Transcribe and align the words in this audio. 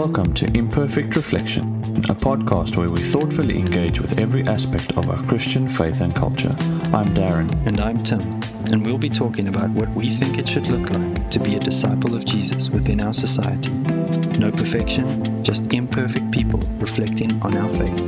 Welcome 0.00 0.32
to 0.32 0.46
Imperfect 0.56 1.14
Reflection, 1.14 1.76
a 2.08 2.14
podcast 2.14 2.74
where 2.78 2.90
we 2.90 2.98
thoughtfully 2.98 3.58
engage 3.58 4.00
with 4.00 4.18
every 4.18 4.42
aspect 4.48 4.96
of 4.96 5.10
our 5.10 5.22
Christian 5.26 5.68
faith 5.68 6.00
and 6.00 6.16
culture. 6.16 6.48
I'm 6.94 7.14
Darren. 7.14 7.50
And 7.66 7.78
I'm 7.78 7.98
Tim, 7.98 8.18
and 8.72 8.82
we'll 8.82 8.96
be 8.96 9.10
talking 9.10 9.46
about 9.46 9.68
what 9.68 9.92
we 9.92 10.08
think 10.08 10.38
it 10.38 10.48
should 10.48 10.68
look 10.68 10.88
like 10.88 11.28
to 11.28 11.38
be 11.38 11.54
a 11.54 11.58
disciple 11.58 12.14
of 12.14 12.24
Jesus 12.24 12.70
within 12.70 13.02
our 13.02 13.12
society. 13.12 13.68
No 14.38 14.50
perfection, 14.50 15.44
just 15.44 15.70
imperfect 15.70 16.32
people 16.32 16.60
reflecting 16.78 17.38
on 17.42 17.58
our 17.58 17.70
faith. 17.70 17.98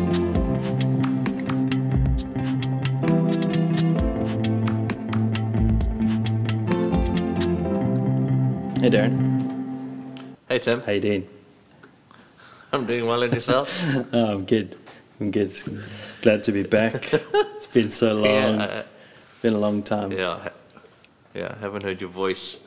Hey 8.80 8.88
Darren, 8.88 10.38
Hey 10.48 10.58
Tim, 10.58 10.80
how 10.80 10.92
you 10.92 11.00
doing? 11.00 11.41
I'm 12.72 12.86
doing 12.86 13.06
well 13.06 13.22
and 13.22 13.32
yourself? 13.32 13.68
Oh, 14.12 14.32
I'm 14.32 14.44
good. 14.44 14.76
I'm 15.20 15.30
good. 15.30 15.52
Glad 16.22 16.44
to 16.44 16.52
be 16.52 16.62
back. 16.62 17.12
It's 17.56 17.66
been 17.66 17.88
so 17.90 18.14
long. 18.14 18.24
yeah, 18.60 18.82
been 19.42 19.54
a 19.54 19.58
long 19.58 19.82
time. 19.82 20.10
yeah, 20.12 20.48
yeah. 21.34 21.54
Haven't 21.60 21.82
heard 21.84 22.00
your 22.00 22.10
voice, 22.10 22.58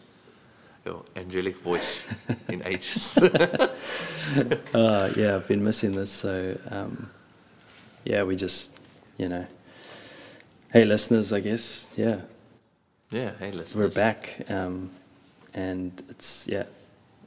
your 0.86 1.04
angelic 1.16 1.58
voice, 1.58 2.08
in 2.48 2.62
ages. 2.74 3.18
Uh, 3.18 5.12
yeah, 5.18 5.36
I've 5.36 5.48
been 5.48 5.64
missing 5.64 5.96
this. 5.96 6.12
So, 6.12 6.58
um, 6.72 7.10
yeah, 8.06 8.24
we 8.24 8.36
just, 8.38 8.80
you 9.18 9.28
know, 9.28 9.46
hey, 10.72 10.86
listeners, 10.86 11.34
I 11.34 11.42
guess, 11.42 11.94
yeah, 11.98 12.22
yeah, 13.12 13.32
hey, 13.40 13.52
listeners. 13.52 13.76
we're 13.76 13.90
back. 14.04 14.46
Um, 14.50 14.92
and 15.54 15.92
it's, 16.10 16.48
yeah, 16.48 16.64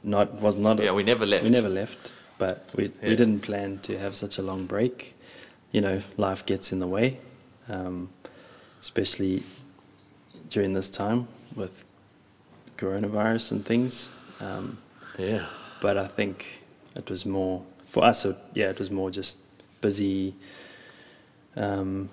not, 0.03 0.33
was 0.41 0.55
not, 0.57 0.81
Yeah, 0.81 0.91
we 0.93 1.03
never 1.03 1.25
left. 1.25 1.43
we 1.43 1.49
never 1.51 1.69
left, 1.69 2.11
but 2.39 2.67
we, 2.75 2.91
we 3.03 3.15
didn't 3.15 3.41
plan 3.41 3.77
to 3.83 3.99
have 3.99 4.15
such 4.15 4.39
a 4.39 4.41
long 4.41 4.65
break. 4.65 5.15
You 5.71 5.81
know, 5.81 6.01
life 6.17 6.45
gets 6.45 6.71
in 6.71 6.79
the 6.79 6.87
way, 6.87 7.19
um, 7.67 8.09
especially 8.81 9.43
during 10.49 10.73
this 10.73 10.89
time 10.89 11.27
with 11.55 11.85
coronavirus 12.77 13.51
and 13.51 13.65
things. 13.65 14.13
Um, 14.39 14.79
Yeah, 15.19 15.45
but 15.81 15.97
I 15.97 16.07
think 16.07 16.63
it 16.95 17.09
was 17.09 17.25
more 17.25 17.61
for 17.85 18.03
us. 18.05 18.25
It, 18.25 18.37
yeah, 18.55 18.69
it 18.69 18.79
was 18.79 18.89
more 18.89 19.11
just 19.11 19.37
busy. 19.81 20.33
Um, 21.55 22.09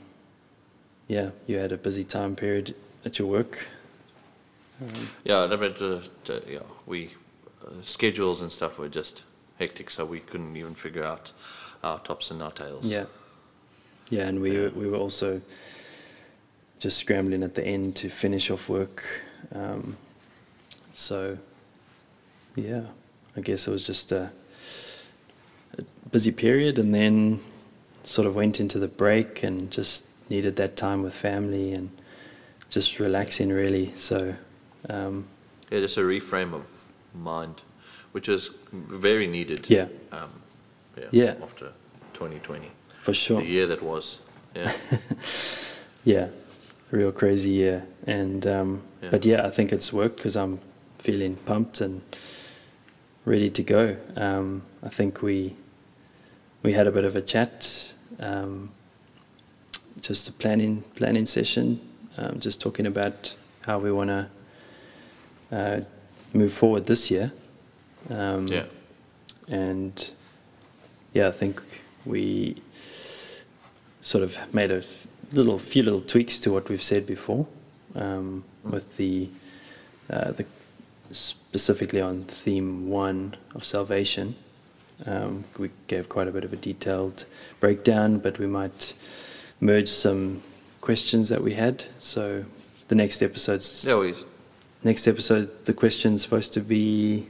yeah, 1.08 1.30
you 1.46 1.56
had 1.56 1.72
a 1.72 1.76
busy 1.76 2.04
time 2.04 2.34
period 2.34 2.74
at 3.04 3.18
your 3.18 3.28
work. 3.28 3.68
Um, 4.82 5.08
yeah. 5.24 5.46
But 5.46 5.80
uh, 5.80 6.00
yeah, 6.46 6.58
we 6.84 7.12
uh, 7.64 7.70
schedules 7.82 8.42
and 8.42 8.52
stuff 8.52 8.76
were 8.78 8.88
just 8.88 9.22
hectic, 9.58 9.90
so 9.90 10.04
we 10.04 10.20
couldn't 10.20 10.56
even 10.56 10.74
figure 10.74 11.04
out 11.04 11.32
our 11.82 11.98
tops 12.00 12.30
and 12.30 12.42
our 12.42 12.52
tails. 12.52 12.90
yeah, 12.90 13.04
yeah, 14.10 14.26
and 14.26 14.40
we 14.40 14.52
Yeah. 14.52 14.62
were, 14.64 14.70
we 14.70 14.86
were 14.88 14.96
also 14.98 15.40
just 16.78 16.98
scrambling 16.98 17.42
at 17.42 17.54
the 17.54 17.64
end 17.64 17.96
to 17.96 18.08
finish 18.10 18.50
off 18.50 18.68
work. 18.68 19.04
Um, 19.54 19.96
so 20.92 21.38
yeah, 22.54 22.82
I 23.36 23.40
guess 23.40 23.66
it 23.66 23.70
was 23.70 23.86
just 23.86 24.12
a, 24.12 24.30
a 25.78 25.82
busy 26.10 26.32
period, 26.32 26.78
and 26.78 26.94
then 26.94 27.40
sort 28.04 28.26
of 28.26 28.34
went 28.36 28.60
into 28.60 28.78
the 28.78 28.88
break 28.88 29.42
and 29.42 29.70
just 29.70 30.04
needed 30.28 30.56
that 30.56 30.76
time 30.76 31.02
with 31.02 31.14
family 31.14 31.72
and 31.72 31.90
just 32.70 32.98
relaxing 32.98 33.48
really. 33.50 33.92
So 33.96 34.34
um, 34.88 35.26
yeah, 35.70 35.80
just 35.80 35.96
a 35.96 36.00
reframe 36.00 36.52
of 36.54 36.86
mind, 37.14 37.62
which 38.16 38.30
is 38.30 38.48
very 38.72 39.26
needed. 39.26 39.68
yeah, 39.68 39.88
Um, 40.10 40.30
yeah, 40.96 41.04
Yeah. 41.12 41.34
After 41.42 41.72
2020, 42.14 42.70
for 43.02 43.12
sure. 43.12 43.42
the 43.42 43.46
year 43.46 43.66
that 43.66 43.82
was. 43.82 44.20
Yeah. 44.54 44.72
Yeah, 46.04 46.28
real 46.92 47.10
crazy 47.12 47.50
year. 47.50 47.82
And 48.06 48.46
um, 48.46 48.82
Yeah. 49.02 49.10
but 49.10 49.24
yeah, 49.26 49.44
I 49.46 49.50
think 49.50 49.72
it's 49.72 49.92
worked 49.92 50.16
because 50.16 50.36
I'm 50.36 50.60
feeling 50.98 51.34
pumped 51.44 51.80
and 51.80 52.00
ready 53.26 53.50
to 53.50 53.62
go. 53.62 53.96
Um, 54.16 54.62
I 54.84 54.88
think 54.88 55.20
we 55.20 55.56
we 56.62 56.72
had 56.74 56.86
a 56.86 56.90
bit 56.92 57.04
of 57.04 57.16
a 57.16 57.20
chat, 57.22 57.92
um, 58.20 58.70
just 60.00 60.28
a 60.28 60.32
planning 60.32 60.84
planning 60.94 61.26
session, 61.26 61.80
um, 62.16 62.38
just 62.38 62.60
talking 62.62 62.86
about 62.86 63.34
how 63.66 63.78
we 63.80 63.90
want 63.92 64.10
to 64.10 64.26
uh, 65.50 65.80
move 66.32 66.52
forward 66.52 66.86
this 66.86 67.10
year. 67.10 67.30
Um, 68.10 68.46
yeah. 68.46 68.64
and 69.48 70.10
yeah, 71.12 71.28
I 71.28 71.32
think 71.32 71.62
we 72.04 72.62
sort 74.00 74.22
of 74.22 74.38
made 74.54 74.70
a 74.70 74.82
little 75.32 75.58
few 75.58 75.82
little 75.82 76.00
tweaks 76.00 76.38
to 76.40 76.52
what 76.52 76.68
we've 76.68 76.82
said 76.82 77.06
before, 77.06 77.46
um, 77.94 78.44
with 78.62 78.96
the 78.96 79.28
uh, 80.10 80.32
the 80.32 80.44
specifically 81.10 82.00
on 82.00 82.24
theme 82.24 82.88
one 82.88 83.34
of 83.54 83.64
salvation. 83.64 84.36
Um, 85.04 85.44
we 85.58 85.70
gave 85.88 86.08
quite 86.08 86.28
a 86.28 86.30
bit 86.30 86.44
of 86.44 86.52
a 86.52 86.56
detailed 86.56 87.24
breakdown, 87.60 88.18
but 88.18 88.38
we 88.38 88.46
might 88.46 88.94
merge 89.60 89.88
some 89.88 90.42
questions 90.80 91.28
that 91.28 91.42
we 91.42 91.54
had. 91.54 91.84
So 92.00 92.44
the 92.88 92.94
next 92.94 93.22
episode's 93.22 93.84
Yeah, 93.84 93.94
next 94.82 95.06
episode, 95.06 95.64
the 95.64 95.74
question's 95.74 96.22
supposed 96.22 96.52
to 96.54 96.60
be 96.60 97.28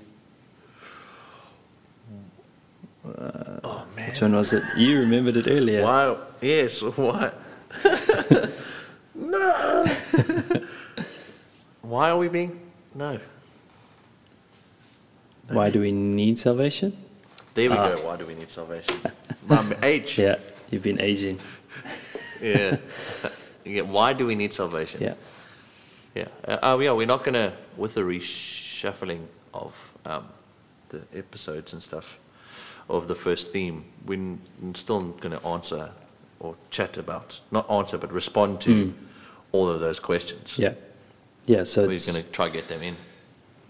oh 3.64 3.84
man. 3.94 4.08
which 4.10 4.20
one 4.20 4.34
was 4.34 4.52
it? 4.52 4.62
You 4.76 5.00
remembered 5.00 5.36
it 5.36 5.46
earlier. 5.48 5.82
Wow. 5.82 6.18
Yes. 6.40 6.82
What? 6.82 7.34
no. 9.14 9.84
Why 11.82 12.10
are 12.10 12.18
we 12.18 12.28
being? 12.28 12.60
No. 12.94 13.18
Why 15.48 15.70
do 15.70 15.80
we 15.80 15.92
need 15.92 16.38
salvation? 16.38 16.96
There 17.54 17.70
we 17.70 17.76
Ah. 17.76 17.94
go. 17.94 18.06
Why 18.06 18.16
do 18.16 18.26
we 18.26 18.34
need 18.34 18.50
salvation? 18.50 19.00
Age. 19.82 20.18
Yeah, 20.18 20.36
you've 20.70 20.82
been 20.82 21.00
aging. 21.00 21.38
Yeah. 22.42 22.76
yeah. 23.64 23.82
Why 23.82 24.12
do 24.12 24.26
we 24.26 24.34
need 24.34 24.52
salvation? 24.52 25.00
Yeah, 25.02 25.14
Yeah. 26.14 26.26
Uh, 26.46 26.58
uh, 26.74 26.78
yeah. 26.78 26.92
We're 26.92 27.06
not 27.06 27.22
gonna 27.24 27.52
with 27.76 27.94
the 27.94 28.00
reshuffling 28.02 29.26
of 29.54 29.72
um, 30.04 30.24
the 30.88 31.00
episodes 31.14 31.72
and 31.72 31.82
stuff 31.82 32.18
of 32.88 33.08
the 33.08 33.14
first 33.14 33.50
theme. 33.52 33.84
We're 34.04 34.36
still 34.74 35.00
gonna 35.00 35.44
answer 35.46 35.90
or 36.40 36.54
chat 36.70 36.96
about, 36.96 37.40
not 37.50 37.68
answer, 37.70 37.98
but 37.98 38.12
respond 38.12 38.60
to 38.62 38.94
all 39.52 39.68
of 39.68 39.80
those 39.80 39.98
questions. 40.00 40.54
yeah, 40.58 40.74
yeah. 41.46 41.64
So 41.64 41.86
We're 41.86 41.98
try 42.32 42.46
to 42.48 42.52
get 42.52 42.68
them 42.68 42.82
in. 42.82 42.96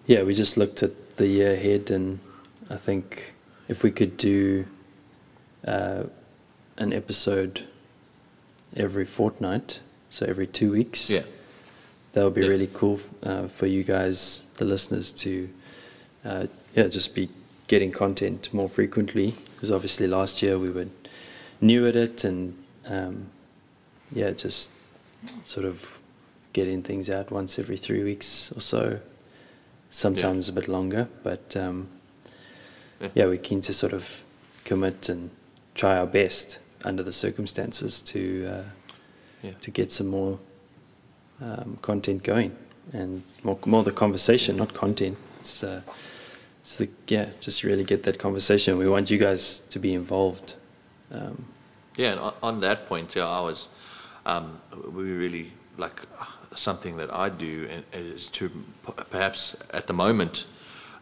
yeah, 0.06 0.22
we 0.22 0.34
just 0.34 0.56
looked 0.56 0.82
at 0.82 1.16
the 1.16 1.26
year 1.28 1.52
ahead, 1.52 1.90
and 1.90 2.18
I 2.68 2.76
think 2.76 3.34
if 3.68 3.82
we 3.82 3.90
could 3.90 4.16
do 4.16 4.66
uh, 5.66 6.04
an 6.76 6.92
episode 6.92 7.62
every 8.76 9.04
fortnight, 9.04 9.80
so 10.10 10.26
every 10.26 10.46
two 10.46 10.72
weeks, 10.72 11.08
Yeah. 11.10 11.22
that 12.12 12.24
would 12.24 12.34
be 12.34 12.42
Yeah. 12.42 12.48
really 12.48 12.68
cool 12.72 13.00
uh, 13.22 13.48
for 13.48 13.66
you 13.66 13.82
guys, 13.84 14.42
the 14.56 14.64
listeners, 14.64 15.12
to 15.12 15.48
uh, 16.24 16.46
yeah 16.74 16.88
just 16.88 17.14
be 17.14 17.28
getting 17.68 17.92
content 17.92 18.52
more 18.52 18.68
frequently. 18.68 19.34
Because 19.54 19.70
obviously 19.70 20.06
last 20.06 20.42
year 20.42 20.58
we 20.58 20.70
were 20.70 20.86
new 21.60 21.86
at 21.86 21.96
it, 21.96 22.24
and 22.24 22.56
um, 22.86 23.26
yeah, 24.12 24.30
just 24.30 24.70
sort 25.44 25.66
of 25.66 25.88
getting 26.52 26.82
things 26.82 27.10
out 27.10 27.30
once 27.30 27.58
every 27.58 27.76
three 27.76 28.02
weeks 28.02 28.52
or 28.56 28.60
so. 28.60 29.00
Sometimes 29.90 30.48
a 30.48 30.52
bit 30.52 30.68
longer, 30.68 31.08
but 31.22 31.56
um, 31.56 31.88
Yeah. 33.00 33.08
yeah, 33.14 33.26
we're 33.26 33.36
keen 33.38 33.60
to 33.62 33.72
sort 33.72 33.92
of 33.92 34.22
commit 34.64 35.08
and 35.08 35.30
try 35.74 35.96
our 35.96 36.06
best 36.06 36.58
under 36.84 37.02
the 37.02 37.12
circumstances 37.12 38.00
to 38.02 38.46
uh, 38.46 38.62
Yeah. 39.42 39.52
to 39.60 39.70
get 39.70 39.92
some 39.92 40.08
more 40.08 40.38
um, 41.40 41.78
content 41.82 42.22
going 42.22 42.52
and 42.92 43.22
more, 43.42 43.58
more 43.66 43.84
the 43.84 43.92
conversation, 43.92 44.56
not 44.56 44.72
content. 44.74 45.16
It's, 45.40 45.62
uh, 45.62 45.80
it's 46.66 46.78
the, 46.78 46.88
yeah, 47.06 47.28
just 47.40 47.62
really 47.62 47.84
get 47.84 48.02
that 48.02 48.18
conversation. 48.18 48.76
We 48.76 48.88
want 48.88 49.08
you 49.08 49.18
guys 49.18 49.60
to 49.70 49.78
be 49.78 49.94
involved. 49.94 50.56
Um, 51.12 51.44
Yeah, 51.96 52.10
and 52.10 52.20
on, 52.20 52.34
on 52.42 52.60
that 52.60 52.86
point, 52.88 53.14
yeah, 53.14 53.28
I 53.28 53.40
was, 53.40 53.68
um, 54.26 54.60
we 54.92 55.04
really 55.04 55.52
like 55.78 56.00
something 56.56 56.96
that 56.96 57.14
I 57.14 57.28
do 57.28 57.68
is 57.92 58.26
to 58.30 58.50
perhaps 59.10 59.54
at 59.70 59.86
the 59.86 59.92
moment, 59.92 60.46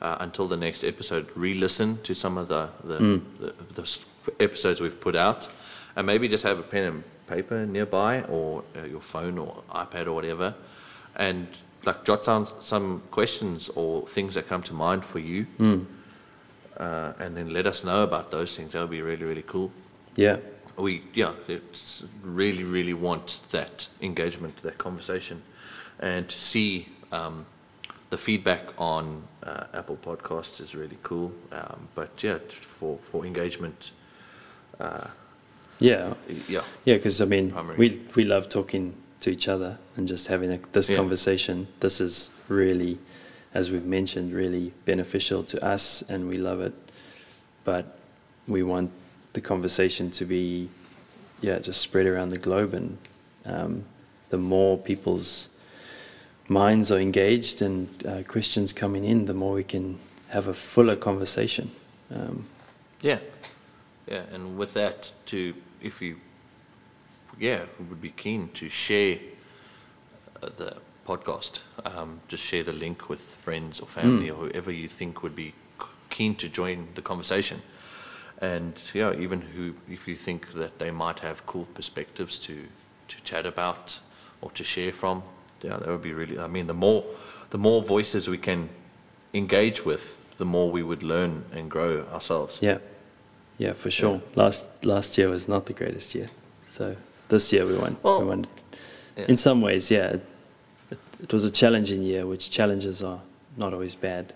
uh, 0.03 0.19
until 0.21 0.49
the 0.49 0.57
next 0.59 0.85
episode, 0.85 1.31
re-listen 1.35 1.99
to 2.03 2.15
some 2.15 2.37
of 2.37 2.49
the 2.49 2.69
the, 2.85 2.99
the 3.41 3.55
the 3.75 4.01
episodes 4.41 4.83
we've 4.83 5.01
put 5.01 5.17
out, 5.17 5.49
and 5.97 6.07
maybe 6.07 6.29
just 6.29 6.45
have 6.45 6.59
a 6.59 6.63
pen 6.63 6.85
and 6.85 7.05
paper 7.27 7.65
nearby 7.65 8.21
or 8.25 8.65
uh, 8.77 8.85
your 8.85 9.01
phone 9.01 9.39
or 9.39 9.63
iPad 9.71 10.07
or 10.09 10.13
whatever, 10.13 10.55
and 11.17 11.47
like 11.87 12.05
jot 12.05 12.25
down 12.25 12.47
some 12.61 13.03
questions 13.11 13.69
or 13.75 14.07
things 14.07 14.35
that 14.35 14.49
come 14.49 14.63
to 14.63 14.75
mind 14.75 15.05
for 15.05 15.19
you. 15.19 15.47
uh, 16.77 17.13
and 17.21 17.37
then 17.37 17.53
let 17.53 17.67
us 17.67 17.85
know 17.85 18.03
about 18.03 18.31
those 18.31 18.57
things. 18.57 18.73
That 18.73 18.81
would 18.81 18.91
be 18.91 19.03
really, 19.03 19.25
really 19.25 19.43
cool. 19.47 19.71
Yeah. 20.17 20.39
We, 20.77 21.03
yeah, 21.15 21.33
it's 21.47 22.05
really, 22.23 22.65
really 22.65 22.95
want 22.95 23.41
that 23.51 23.87
engagement, 24.01 24.57
that 24.63 24.77
conversation, 24.77 25.41
and 26.01 26.29
to 26.29 26.37
see 26.37 26.89
um, 27.13 27.47
the 28.11 28.19
feedback 28.19 28.61
on 28.77 29.23
uh, 29.45 29.65
Apple 29.73 29.97
Podcasts 30.05 30.61
is 30.61 30.75
really 30.75 30.99
cool. 31.05 31.31
Um, 31.53 31.89
but 31.95 32.11
yeah, 32.25 32.39
for 32.79 32.99
for 33.13 33.25
engagement, 33.25 33.93
uh, 34.81 35.07
Yeah. 35.79 36.15
yeah, 36.49 36.63
Yeah, 36.85 36.97
because 36.97 37.21
I 37.21 37.27
mean, 37.27 37.51
Primary. 37.53 37.77
we 37.79 38.01
we 38.17 38.25
love 38.25 38.49
talking 38.49 38.95
to 39.25 39.31
each 39.31 39.49
other 39.49 39.79
and 39.97 40.07
just 40.07 40.29
having 40.29 40.53
a, 40.53 40.59
this 40.73 40.91
Yeah. 40.91 40.97
conversation. 40.97 41.67
This 41.81 42.01
is 42.01 42.31
really, 42.49 42.99
as 43.55 43.71
we've 43.71 43.87
mentioned, 43.87 44.35
really 44.35 44.73
beneficial 44.85 45.43
to 45.45 45.65
us, 45.65 46.03
and 46.09 46.29
we 46.29 46.37
love 46.37 46.61
it. 46.61 46.75
But 47.65 47.85
we 48.47 48.63
want 48.63 48.91
the 49.33 49.41
conversation 49.41 50.11
to 50.11 50.27
be, 50.27 50.69
yeah, 51.41 51.59
just 51.59 51.81
spread 51.81 52.07
around 52.07 52.31
the 52.31 52.39
globe, 52.39 52.75
and 52.75 52.99
um, 53.47 53.85
the 54.29 54.37
more 54.39 54.77
people's 54.77 55.49
minds 56.49 56.93
are 56.93 57.01
engaged 57.01 57.63
and 57.63 57.89
uh, 58.07 58.23
questions 58.25 58.75
coming 58.75 59.05
in, 59.05 59.25
the 59.25 59.33
more 59.35 59.55
we 59.55 59.65
can 59.65 59.99
have 60.29 60.49
a 60.49 60.55
fuller 60.55 60.97
conversation. 60.97 61.71
Um, 62.11 62.47
yeah, 63.01 63.21
yeah. 64.07 64.25
And 64.35 64.59
with 64.59 64.75
that, 64.75 65.13
to 65.27 65.55
if 65.81 66.03
you, 66.03 66.17
yeah, 67.39 67.65
we 67.79 67.85
would 67.87 68.01
be 68.01 68.11
keen 68.11 68.51
to 68.55 68.69
share 68.69 69.19
uh, 70.43 70.49
the 70.57 70.77
podcast. 71.07 71.61
Um, 71.85 72.21
just 72.29 72.43
share 72.43 72.63
the 72.63 72.73
link 72.73 73.09
with 73.09 73.21
friends 73.21 73.81
or 73.81 73.87
family 73.87 74.31
or 74.31 74.47
whoever 74.47 74.71
you 74.73 74.89
think 74.89 75.23
would 75.23 75.37
be 75.37 75.55
keen 76.11 76.35
to 76.37 76.49
join 76.49 76.89
the 76.95 77.03
conversation. 77.03 77.63
And 78.41 78.75
yeah, 78.93 79.13
even 79.15 79.41
who, 79.41 79.75
if 79.89 80.09
you 80.09 80.17
think 80.17 80.53
that 80.55 80.79
they 80.79 80.91
might 80.91 81.21
have 81.21 81.47
cool 81.47 81.67
perspectives 81.75 82.39
to, 82.41 82.65
to 83.09 83.17
chat 83.23 83.47
about 83.47 84.01
or 84.41 84.51
to 84.53 84.65
share 84.65 84.93
from, 84.93 85.23
yeah, 85.63 85.77
that 85.77 85.89
would 85.89 86.03
be 86.03 86.13
really. 86.13 86.39
I 86.39 86.47
mean, 86.47 86.67
the 86.67 86.75
more, 86.75 87.05
the 87.51 87.59
more 87.59 87.83
voices 87.83 88.29
we 88.29 88.39
can 88.39 88.69
engage 89.33 89.85
with, 89.85 90.17
the 90.39 90.45
more 90.45 90.71
we 90.71 90.83
would 90.83 91.03
learn 91.03 91.45
and 91.53 91.71
grow 91.71 92.05
ourselves. 92.13 92.59
Yeah, 92.61 92.79
yeah, 93.57 93.73
for 93.73 93.91
sure. 93.91 94.21
Last 94.35 94.67
last 94.85 95.17
year 95.17 95.29
was 95.29 95.49
not 95.49 95.67
the 95.67 95.73
greatest 95.73 96.15
year, 96.15 96.29
so 96.63 96.97
this 97.35 97.53
year 97.53 97.67
we 97.67 97.77
won. 97.77 97.97
Well, 98.03 98.21
we 98.21 98.27
won. 98.27 98.47
yeah. 99.17 99.27
In 99.29 99.37
some 99.37 99.61
ways, 99.61 99.91
yeah, 99.91 100.15
it, 100.15 100.27
it, 100.91 100.99
it 101.25 101.33
was 101.33 101.45
a 101.45 101.51
challenging 101.51 102.03
year, 102.03 102.27
which 102.27 102.51
challenges 102.51 103.03
are 103.03 103.21
not 103.57 103.73
always 103.75 103.95
bad. 103.95 104.33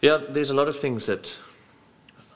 Yeah, 0.00 0.18
there's 0.28 0.50
a 0.50 0.54
lot 0.54 0.68
of 0.68 0.78
things 0.78 1.06
that 1.06 1.36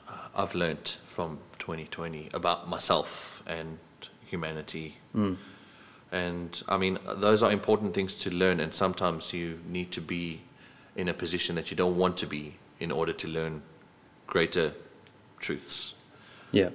uh, 0.09 0.13
I've 0.35 0.55
learnt 0.55 0.97
from 1.05 1.37
2020 1.59 2.29
about 2.33 2.67
myself 2.67 3.41
and 3.45 3.77
humanity. 4.25 4.97
And 6.11 6.63
I 6.67 6.77
mean, 6.77 6.97
those 7.15 7.41
are 7.43 7.51
important 7.51 7.93
things 7.93 8.17
to 8.19 8.29
learn, 8.29 8.59
and 8.59 8.73
sometimes 8.73 9.33
you 9.33 9.59
need 9.67 9.91
to 9.91 10.01
be 10.01 10.41
in 10.95 11.07
a 11.07 11.13
position 11.13 11.55
that 11.55 11.71
you 11.71 11.77
don't 11.77 11.97
want 11.97 12.17
to 12.17 12.27
be 12.27 12.55
in 12.79 12.91
order 12.91 13.13
to 13.13 13.27
learn 13.27 13.61
greater 14.27 14.73
truths. 15.39 15.93
Yeah, 16.51 16.69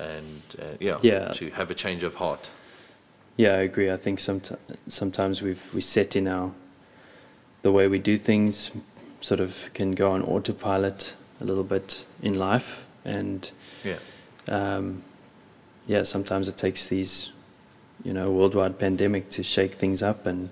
And 0.00 0.42
uh, 0.58 0.64
yeah, 0.80 0.98
Yeah. 1.02 1.32
to 1.34 1.50
have 1.50 1.70
a 1.70 1.74
change 1.74 2.02
of 2.02 2.14
heart. 2.14 2.48
yeah, 3.36 3.52
I 3.54 3.62
agree. 3.62 3.90
I 3.90 3.96
think 3.96 4.18
somet- 4.18 4.56
sometimes 4.88 5.42
we've 5.42 5.74
we 5.74 5.80
set 5.80 6.16
in 6.16 6.26
our 6.28 6.50
the 7.62 7.70
way 7.72 7.88
we 7.88 7.98
do 7.98 8.16
things, 8.16 8.70
sort 9.20 9.40
of 9.40 9.70
can 9.74 9.94
go 9.94 10.12
on 10.12 10.22
autopilot 10.22 11.14
a 11.40 11.44
little 11.44 11.64
bit 11.64 12.06
in 12.22 12.34
life, 12.38 12.84
and 13.04 13.50
Yeah, 13.84 13.98
um, 14.48 15.02
yeah, 15.86 16.04
sometimes 16.04 16.48
it 16.48 16.56
takes 16.56 16.88
these, 16.88 17.30
you 18.04 18.12
know, 18.14 18.30
worldwide 18.30 18.78
pandemic 18.78 19.28
to 19.30 19.42
shake 19.42 19.74
things 19.74 20.02
up, 20.02 20.26
and 20.26 20.48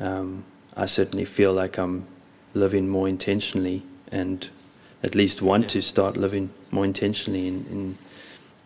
um, 0.00 0.44
I 0.76 0.86
certainly 0.86 1.24
feel 1.24 1.52
like 1.52 1.78
I'm 1.78 2.04
living 2.54 2.88
more 2.88 3.08
intentionally, 3.08 3.82
and 4.10 4.48
at 5.02 5.14
least 5.14 5.40
want 5.42 5.62
Yeah. 5.64 5.68
to 5.68 5.82
start 5.82 6.16
living 6.16 6.50
more 6.70 6.84
intentionally 6.84 7.46
in, 7.46 7.66
in 7.70 7.98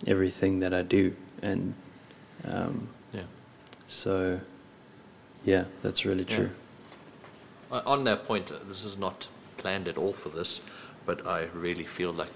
everything 0.07 0.61
that 0.61 0.73
I 0.73 0.83
do, 0.83 1.15
and 1.43 1.75
um, 2.45 2.89
yeah. 3.13 3.23
so, 3.87 4.41
yeah, 5.45 5.65
that's 5.83 6.05
really 6.05 6.25
Yeah. 6.29 6.37
true. 6.37 6.51
Uh, 7.71 7.83
On 7.85 8.05
that 8.05 8.27
point, 8.27 8.51
uh, 8.51 8.57
this 8.69 8.85
is 8.85 8.97
not 8.97 9.29
planned 9.59 9.89
at 9.89 9.99
all 9.99 10.13
for 10.13 10.29
this, 10.31 10.61
but 11.05 11.27
I 11.27 11.49
really 11.55 11.85
feel 11.85 12.13
like, 12.13 12.33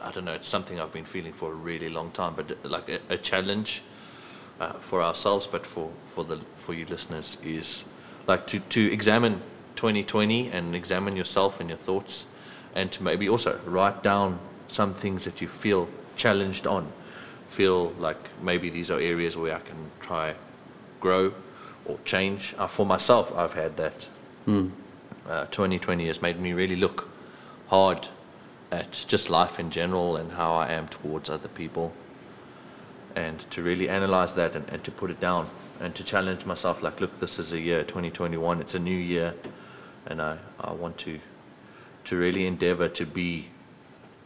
I 0.00 0.10
don't 0.10 0.24
know, 0.24 0.34
it's 0.34 0.48
something 0.48 0.80
I've 0.80 0.92
been 0.92 1.04
feeling 1.04 1.32
for 1.32 1.50
a 1.50 1.54
really 1.54 1.88
long 1.88 2.10
time, 2.12 2.34
but 2.34 2.50
uh, 2.50 2.68
like 2.68 2.88
a, 2.88 3.00
a 3.10 3.18
challenge 3.18 3.82
uh, 4.60 4.74
for 4.74 5.02
ourselves, 5.02 5.46
but 5.46 5.66
for, 5.66 5.90
for, 6.14 6.24
the, 6.24 6.40
for 6.56 6.74
you 6.74 6.86
listeners 6.86 7.36
is 7.44 7.84
like 8.26 8.46
to, 8.46 8.60
to 8.60 8.92
examine 8.92 9.42
2020 9.76 10.48
and 10.50 10.74
examine 10.74 11.16
yourself 11.16 11.60
and 11.60 11.68
your 11.68 11.78
thoughts, 11.78 12.26
and 12.74 12.90
to 12.92 13.02
maybe 13.02 13.28
also 13.28 13.58
write 13.66 14.02
down 14.02 14.38
some 14.68 14.94
things 14.94 15.24
that 15.24 15.40
you 15.40 15.48
feel 15.48 15.88
challenged 16.16 16.66
on. 16.66 16.90
Feel 17.48 17.90
like 17.98 18.18
maybe 18.42 18.70
these 18.70 18.90
are 18.90 19.00
areas 19.00 19.36
where 19.36 19.54
I 19.54 19.60
can 19.60 19.90
try 20.00 20.34
grow 21.00 21.32
or 21.84 21.98
change. 22.04 22.54
Uh, 22.58 22.66
for 22.66 22.86
myself, 22.86 23.32
I've 23.36 23.52
had 23.52 23.76
that 23.76 24.08
uh, 25.28 25.46
2020 25.46 26.06
has 26.06 26.20
made 26.20 26.40
me 26.40 26.52
really 26.52 26.76
look 26.76 27.08
hard 27.68 28.08
at 28.70 29.04
just 29.06 29.30
life 29.30 29.60
in 29.60 29.70
general 29.70 30.16
and 30.16 30.32
how 30.32 30.54
I 30.54 30.72
am 30.72 30.88
towards 30.88 31.30
other 31.30 31.48
people. 31.48 31.92
And 33.14 33.38
to 33.50 33.62
really 33.62 33.88
analyze 33.88 34.34
that 34.34 34.56
and, 34.56 34.68
and 34.68 34.82
to 34.84 34.90
put 34.90 35.10
it 35.10 35.20
down 35.20 35.48
and 35.80 35.94
to 35.94 36.04
challenge 36.04 36.46
myself 36.46 36.82
like, 36.82 37.00
look, 37.00 37.20
this 37.20 37.38
is 37.38 37.52
a 37.52 37.60
year, 37.60 37.84
2021, 37.84 38.60
it's 38.60 38.74
a 38.74 38.78
new 38.78 38.96
year, 38.96 39.34
and 40.06 40.20
I, 40.20 40.38
I 40.60 40.72
want 40.72 40.98
to, 40.98 41.18
to 42.04 42.16
really 42.16 42.46
endeavor 42.46 42.88
to 42.88 43.06
be 43.06 43.48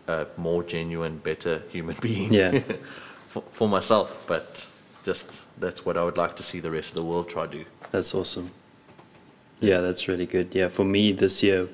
a 0.08 0.26
more 0.36 0.62
genuine, 0.62 1.18
better 1.18 1.62
human 1.70 1.96
being 2.02 2.32
Yeah. 2.32 2.60
for, 3.28 3.42
for 3.52 3.68
myself. 3.68 4.24
But 4.26 4.66
just 5.04 5.42
that's 5.58 5.84
what 5.84 5.96
I 5.96 6.04
would 6.04 6.16
like 6.16 6.36
to 6.36 6.42
see 6.42 6.60
the 6.60 6.70
rest 6.70 6.88
of 6.90 6.94
the 6.94 7.04
world 7.04 7.28
try 7.28 7.46
to 7.46 7.52
do. 7.58 7.64
That's 7.90 8.14
awesome. 8.14 8.50
Yeah, 9.60 9.80
that's 9.80 10.06
really 10.08 10.26
good. 10.26 10.54
Yeah, 10.54 10.68
for 10.68 10.84
me 10.84 11.12
this 11.12 11.42
year, 11.42 11.68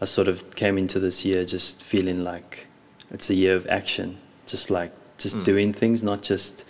I 0.00 0.04
sort 0.04 0.28
of 0.28 0.54
came 0.56 0.76
into 0.76 0.98
this 1.00 1.24
year 1.24 1.44
just 1.44 1.82
feeling 1.82 2.22
like 2.24 2.66
it's 3.10 3.30
a 3.30 3.34
year 3.34 3.56
of 3.56 3.66
action, 3.68 4.18
just 4.46 4.70
like 4.70 4.92
just 5.16 5.36
Mm. 5.36 5.44
doing 5.44 5.72
things, 5.72 6.02
not 6.02 6.22
just, 6.22 6.64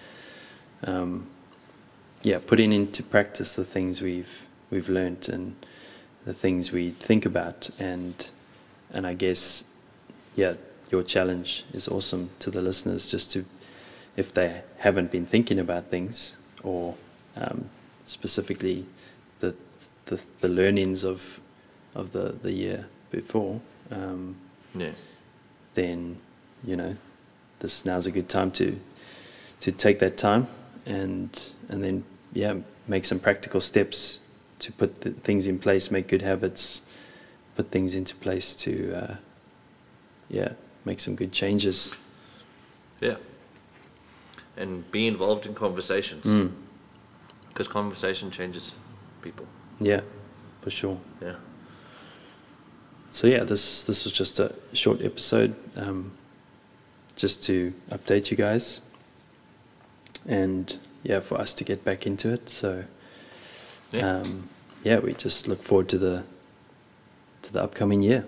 um, 0.84 1.26
yeah, 2.23 2.38
putting 2.46 2.73
into 2.73 3.02
practice 3.02 3.54
the 3.54 3.64
things 3.64 4.00
we've 4.02 4.46
we've 4.70 4.88
learnt 4.88 5.28
and 5.28 5.54
the 6.25 6.34
things 6.34 6.70
we 6.73 6.90
think 6.90 7.25
about, 7.26 7.70
and 7.80 8.28
and 8.92 9.06
I 9.06 9.14
guess, 9.14 9.64
yeah, 10.37 10.54
your 10.90 11.02
challenge 11.02 11.64
is 11.72 11.88
awesome 11.88 12.30
to 12.40 12.50
the 12.50 12.60
listeners, 12.62 13.10
just 13.10 13.32
to, 13.32 13.44
if 14.16 14.32
they 14.32 14.62
haven't 14.78 15.10
been 15.10 15.26
thinking 15.26 15.58
about 15.58 15.86
things 15.86 16.36
or 16.62 16.94
um, 17.36 17.68
specifically 18.06 18.86
the, 19.40 19.54
the 20.06 20.20
the 20.40 20.48
learnings 20.48 21.04
of 21.04 21.40
of 21.94 22.12
the 22.12 22.34
the 22.42 22.52
year 22.52 22.86
before, 23.10 23.60
um, 23.90 24.36
Yeah. 24.74 24.92
then 25.74 26.18
you 26.64 26.76
know 26.76 26.96
this 27.60 27.84
now's 27.84 28.06
a 28.06 28.10
good 28.10 28.28
time 28.28 28.50
to 28.52 28.78
to 29.60 29.72
take 29.72 29.98
that 29.98 30.16
time 30.16 30.46
and 30.86 31.52
and 31.68 31.82
then 31.82 32.04
yeah 32.32 32.54
make 32.86 33.04
some 33.04 33.18
practical 33.18 33.60
steps 33.60 34.20
to 34.58 34.72
put 34.72 35.00
the 35.00 35.10
things 35.10 35.46
in 35.46 35.58
place, 35.58 35.90
make 35.90 36.06
good 36.08 36.22
habits, 36.22 36.82
put 37.56 37.70
things 37.70 37.94
into 37.94 38.14
place 38.16 38.54
to 38.54 38.94
uh, 38.94 39.16
yeah 40.28 40.52
make 40.84 41.00
some 41.00 41.14
good 41.16 41.32
changes. 41.32 41.94
Yeah. 43.00 43.16
And 44.56 44.88
be 44.90 45.06
involved 45.06 45.46
in 45.46 45.54
conversations. 45.54 46.24
Mm. 46.24 46.52
Because 47.48 47.68
conversation 47.68 48.30
changes 48.30 48.72
people. 49.22 49.46
Yeah, 49.80 50.00
for 50.60 50.70
sure. 50.70 50.98
Yeah. 51.20 51.36
So 53.10 53.26
yeah, 53.28 53.44
this 53.44 53.84
this 53.84 54.04
was 54.04 54.12
just 54.12 54.40
a 54.40 54.54
short 54.72 55.00
episode, 55.02 55.54
um, 55.76 56.12
just 57.16 57.44
to 57.44 57.72
update 57.90 58.30
you 58.30 58.36
guys, 58.36 58.80
and 60.26 60.76
yeah, 61.04 61.20
for 61.20 61.38
us 61.38 61.54
to 61.54 61.64
get 61.64 61.84
back 61.84 62.06
into 62.06 62.32
it. 62.32 62.50
So 62.50 62.84
Yeah. 63.92 64.20
um, 64.20 64.48
yeah, 64.82 64.98
we 64.98 65.14
just 65.14 65.46
look 65.46 65.62
forward 65.62 65.88
to 65.90 65.98
the 65.98 66.24
to 67.42 67.52
the 67.52 67.62
upcoming 67.62 68.02
year, 68.02 68.24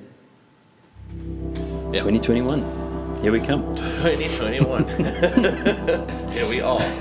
2021. 1.93 3.21
Here 3.23 3.33
we 3.33 3.41
come. 3.41 3.75
2021. 3.77 4.89
Here 6.31 6.49
we 6.49 6.61
are. 6.61 6.79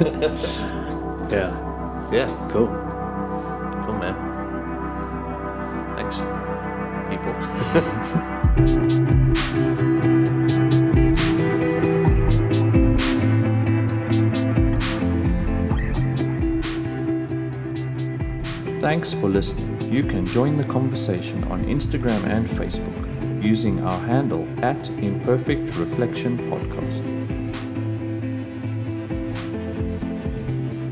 yeah. 1.29 1.51
Yeah. 2.11 2.47
Cool. 2.49 2.67
Cool, 3.85 3.97
man. 3.99 4.15
Thanks, 5.95 6.19
people. 7.09 7.33
Thanks 18.79 19.13
for 19.13 19.27
listening. 19.27 19.81
You 19.91 20.03
can 20.03 20.25
join 20.25 20.57
the 20.57 20.63
conversation 20.63 21.43
on 21.45 21.63
Instagram 21.65 22.23
and 22.25 22.47
Facebook 22.47 23.04
using 23.45 23.83
our 23.83 23.99
handle 23.99 24.47
at 24.63 24.89
Imperfect 24.89 25.75
Reflection 25.75 26.37
Podcast. 26.49 27.03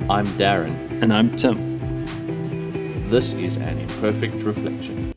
I'm 0.08 0.28
Darren. 0.38 1.02
And 1.02 1.12
I'm 1.12 1.36
Tim. 1.36 3.10
This 3.10 3.34
is 3.34 3.58
an 3.58 3.80
Imperfect 3.80 4.44
Reflection. 4.44 5.14